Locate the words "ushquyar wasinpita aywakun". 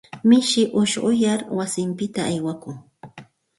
0.81-2.75